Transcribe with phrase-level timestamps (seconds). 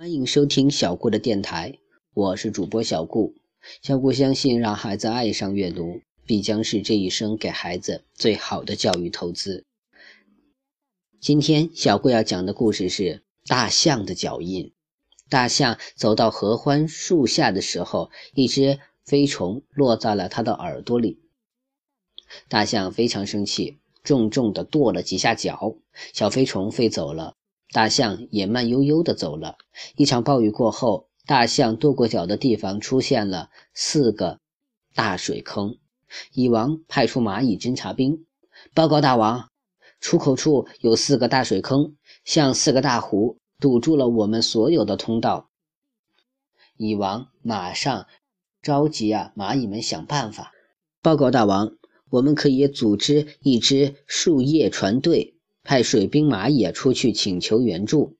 [0.00, 1.78] 欢迎收听小顾的电台，
[2.14, 3.34] 我是主播小顾。
[3.82, 9.66] 小顾相信，让孩子爱上阅读，必将是这一生给孩子最好的教育投资。
[11.20, 14.72] 今天小顾要讲的故事是大象的脚印。
[15.28, 21.20] 大象走到合欢树下的时候，一只飞虫落在了它的耳朵里。
[22.48, 25.76] 大象非常生气，重重地跺了几下脚，
[26.14, 27.36] 小飞虫飞走了。
[27.72, 29.56] 大象也慢悠悠地走了。
[29.96, 34.40] 一场暴雨过后，大象跺过脚的地方出现了四个
[34.94, 35.78] 大水坑。
[36.32, 38.26] 蚁王派出蚂蚁侦察兵，
[38.74, 39.48] 报告大王，
[40.00, 45.48] 出口处有四个大水坑，像四个大湖，堵住了我们所有的通道。
[46.76, 48.06] 蚁王马上
[48.60, 50.52] 召集啊蚂蚁们想办法。
[51.00, 51.76] 报告大王，
[52.10, 55.36] 我们可以组织一支树叶船队。
[55.70, 58.16] 派水兵蚂蚁出去请求援助，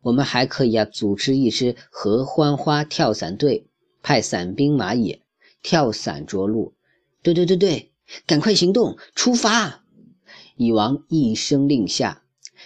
[0.00, 3.66] 我们还可以啊组织一支合欢花跳伞队，
[4.02, 5.20] 派伞兵蚂蚁
[5.62, 6.72] 跳伞着陆。
[7.22, 7.92] 对对对对，
[8.26, 9.84] 赶快行动，出发！
[10.56, 12.22] 蚁王一声令下，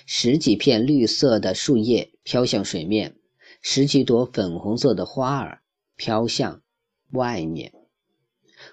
[0.07, 3.17] 十几片绿色的树叶飘向水面，
[3.61, 5.63] 十几朵粉红色的花儿
[5.97, 6.63] 飘向
[7.11, 7.73] 外面。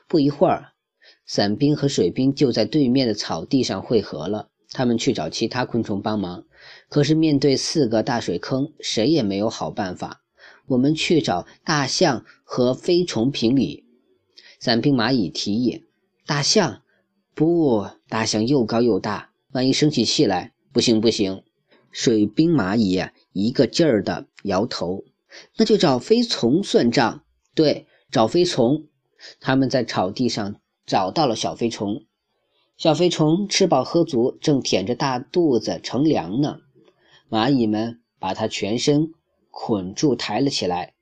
[0.08, 0.73] 不一会儿，
[1.26, 4.50] 伞兵和水兵就在对面的草地上汇合了。
[4.76, 6.44] 他们去找其他昆虫帮忙，
[6.90, 10.22] 可是面对四个大水坑，谁也没有好办法。
[10.68, 13.86] 我们去找大象和飞虫评理。
[14.59, 15.86] 伞兵蚂蚁提议
[16.28, 16.81] ：“大象，
[17.34, 21.44] 不，大象又高又大，万一生起气来，不行不行。”
[21.94, 25.06] 水兵蚂蚁一个劲儿的摇头
[25.56, 27.23] ：“那就找飞虫算账。”
[27.56, 28.88] 对，找飞虫。
[29.40, 32.03] 他们在草地上找到了小飞虫。
[32.78, 36.59] 小飞虫吃饱喝足，正舔着大肚子乘凉呢。
[37.30, 39.14] 蚂蚁们把它全身
[39.50, 40.94] 捆住，抬了起来。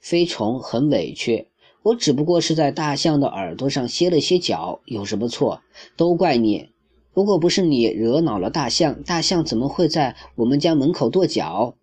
[0.00, 1.48] 飞虫很委屈
[1.82, 5.62] ：“我只不过是在大象的耳朵上歇了歇脚，有什么错？
[5.96, 6.68] 都怪你！
[7.14, 11.74] 如果不是你惹恼了大象，大象怎么会在我们家门口跺脚？”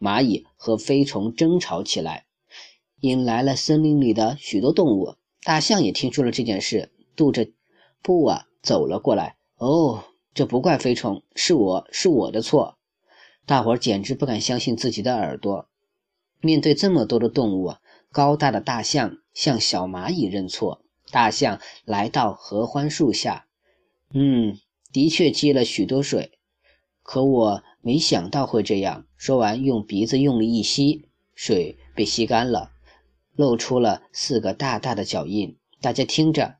[0.00, 2.26] 蚂蚁和飞虫争吵起来，
[3.00, 5.14] 引来了森林里的许多动物。
[5.44, 7.48] 大象也听说了这件事，嘟着
[8.02, 8.45] 不啊。
[8.66, 9.36] 走了过来。
[9.58, 10.02] 哦，
[10.34, 12.76] 这不怪飞虫，是我是我的错。
[13.46, 15.68] 大伙儿简直不敢相信自己的耳朵。
[16.40, 17.76] 面对这么多的动物，
[18.10, 20.82] 高大的大象向小蚂蚁认错。
[21.12, 23.46] 大象来到合欢树下，
[24.12, 24.58] 嗯，
[24.92, 26.32] 的确积了许多水，
[27.04, 29.06] 可我没想到会这样。
[29.16, 32.72] 说完，用鼻子用力一吸，水被吸干了，
[33.36, 35.56] 露出了四个大大的脚印。
[35.80, 36.56] 大家听着。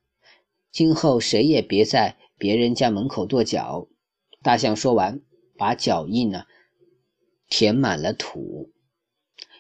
[0.77, 3.89] 今后谁也别在别人家门口跺脚。
[4.43, 5.23] 大象说完，
[5.57, 6.45] 把脚印呢
[7.49, 8.71] 填满了土。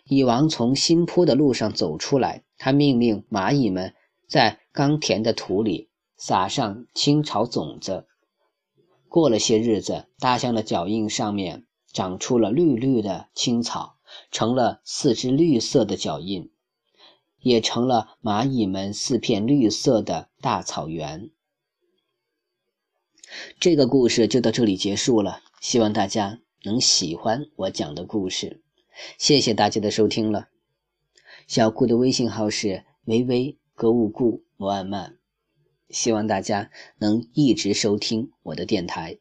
[0.05, 3.95] 蚁王从新铺的路上走出来，他命令蚂蚁们
[4.29, 5.89] 在刚填的土里
[6.19, 8.07] 撒上青草种子。
[9.09, 13.97] 过了些日子，大象的脚印上面长出了绿绿的青草，
[14.31, 16.51] 成了四只绿色的脚印。
[17.41, 21.33] 也成了蚂蚁们四片绿色的大草原。
[23.59, 28.63] 这个故事就到这里结束了，希望大家能喜欢我讲的故事。
[29.19, 30.47] 谢谢大家的收听了。
[31.49, 35.19] 小顾的微信号是微微格物顾摩安曼，
[35.91, 39.19] 希望大家能一直收听我的电台。